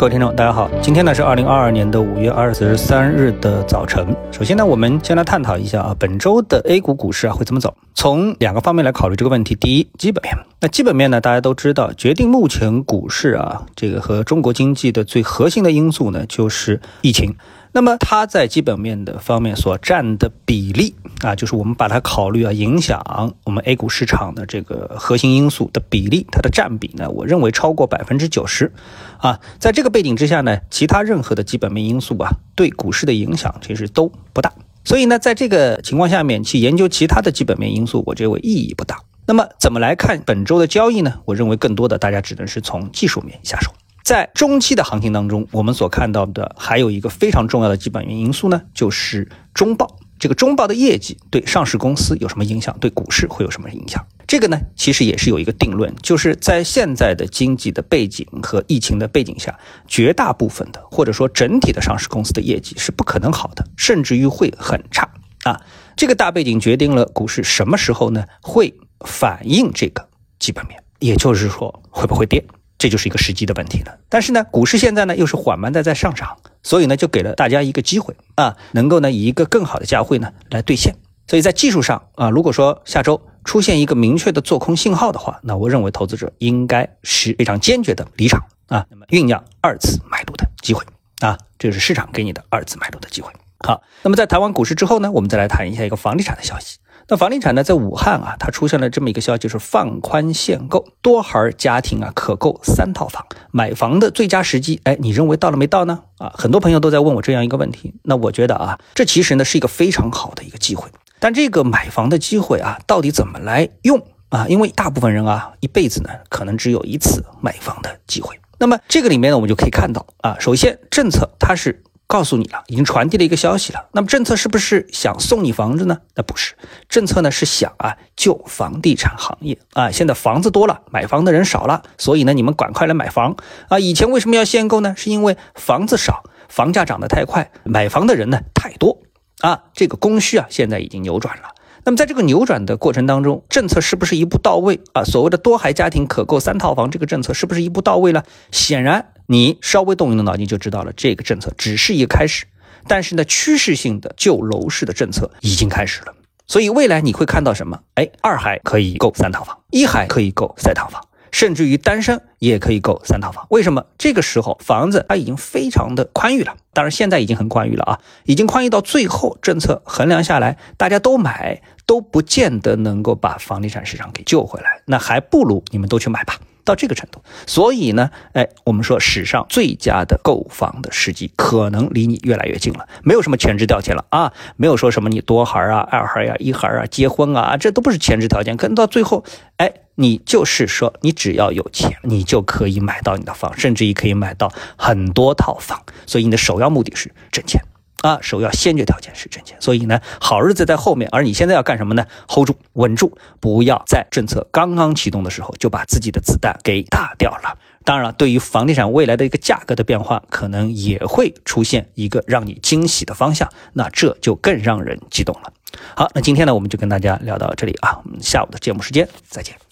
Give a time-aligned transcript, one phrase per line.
[0.00, 4.16] 各位听众，大家好，今天呢是二零二二年的五月二十三日的早晨。
[4.32, 7.76] 首先呢，我们先来探讨一下啊，本周的 A 股股市啊会怎么走？
[7.92, 9.54] 从两个方面来考虑这个问题。
[9.54, 10.34] 第一，基本面。
[10.58, 17.36] 那基本面呢，大家都知道，决定目前股市啊这个和中国经济的最核心的因素呢，就是疫情。
[17.72, 23.00] 那么它在基本面的方面所占的比例啊，就是我们把它考虑啊影响
[23.44, 28.72] 我们 A 股市场的这个核心因素的比例，它的占比呢，我认为超过百分之九十
[29.18, 29.38] 啊。
[29.58, 34.52] 在这个背景之下呢，其他任何的基本面因素啊，对股市的影响其实都不大。
[34.84, 38.96] 所以呢，在这个情况下面去研究其他的基本面因素，我认为意义不大。
[39.26, 41.20] 那么怎么来看本周的交易呢？
[41.24, 43.70] 我认为更多的大家只能是从技术面下手。
[44.10, 50.00] 在中期的行情当中，我们所看到的还有一个非常重要的基本面因素呢，就是中报。
[50.18, 52.76] 这个中报的业绩对上市公司有什么影响？
[52.80, 54.04] 对股市会有什么影响？
[54.26, 59.56] 这个呢，其实也是有一个定论，就是在现在的经济的背景和疫情的背景下，
[59.86, 65.08] 绝大部分的或者说整体的上市公司的业绩是不可能好的，甚至于会很差
[65.44, 65.60] 啊。
[65.94, 68.74] 这个大背景决定了股市什么时候呢会
[69.06, 70.08] 反映这个
[70.40, 72.44] 基本面，也就是说会不会跌。
[72.80, 73.98] 这就是一个时机的问题了。
[74.08, 80.96] 但是呢，股市现在呢又是缓慢的在上涨，所以呢就给了大家一个机会啊，能够呢以一个更好的价位呢来兑现。
[81.26, 90.82] 所以在技术上啊，如果说下周出现一个明确的做空信号的话，那我认为投资者应该是非常坚决的离场啊，那么酝酿二次买入的机会
[91.20, 93.30] 啊，这是市场给你的二次买入的机会。
[93.62, 96.78] 好，那么在谈完股市之后呢，我们再来谈一下一个房地产的消息。
[97.10, 106.04] 那房地产呢，在武汉啊，它出现了这么一个消息，就是放宽限购，多孩家庭啊可购三套房，买房的最佳时机，哎，你认为到了没到呢？
[106.18, 107.92] 啊，很多朋友都在问我这样一个问题。
[108.04, 110.88] 那我觉得啊，这其实呢是一个非常好的一个机会。
[111.18, 114.46] 但这个买房的机会啊，到底怎么来用啊？
[114.46, 118.38] 因为大部分人啊，一辈子呢可能只有一次买房的机会。
[118.60, 121.82] 那么这个里面呢，我们就可以看到啊，首先政策它是。
[122.10, 123.86] 告诉你了，已经传递了一个消息了。
[123.92, 125.98] 那么政策是不是想送你房子呢？
[126.16, 126.56] 那不是，
[126.88, 129.92] 政策呢是想啊救房地产行业啊。
[129.92, 133.36] 现在房子多了，买房的人少了，所以呢你们赶快来买房
[133.68, 133.78] 啊。
[133.78, 134.92] 以前为什么要限购呢？
[134.96, 138.98] 是因为房子少，房价涨得太快，买房的人呢太多
[139.42, 139.62] 啊。
[139.72, 141.44] 这个供需啊现在已经扭转了。
[141.84, 145.02] 那么在这个扭转的过程当中，政策是不是一步到位啊？
[145.02, 148.24] 所谓的多孩家庭可购三套房这个政策是不是一步到位了？
[148.52, 152.44] 显然，你稍微动一动脑筋就知道了，这个政策只是一个开始，
[152.86, 156.14] 但是呢，趋势性的救楼市的政策已经开始了。
[156.46, 157.80] 所以未来你会看到什么？
[157.94, 161.02] 哎，二孩可以购三套房，一孩可以购三套房。
[161.30, 163.86] 甚至于单身也可以购三套房，为什么？
[163.98, 176.38] 这个时候房子它已经非常的宽裕了，当然现在已经很宽裕了啊，已经宽裕到最后政策衡量下来，大家都买都不见得能够把房地产市场给救回来，那还不如你们都去买吧。
[176.62, 189.24] 到这个程度，所以呢，哎，我们说史上最佳的购房的时机可能离你越来越近了，没有什么前置条件了啊，没有说什么你多孩儿啊、二孩呀、一孩啊、结婚啊，这都不是前置条件，可能到最后，
[189.56, 197.62] 哎，你就是说你只要有钱，你就可以买到你的房，甚至于可以买到很多套房，所以你的首要目的是挣钱。
[198.02, 207.58] 啊，首要先决条件是挣钱，所以呢，好日子在后面，而你现在要干什么呢？hold 住，稳住，不要在政策刚刚启动的时候就把自己的子弹给打掉了。
[207.84, 215.52] 当然，对于房地产未来的一个价格的变化，可能也会出现一个让你惊喜的方向，那这就更让人激动了。
[215.94, 219.69] 好，那今天呢，我们就跟大家聊到这里啊，我们下午的节目时间再见。